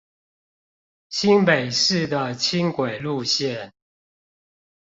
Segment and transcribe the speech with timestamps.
[1.09, 3.71] 新北市的輕軌路線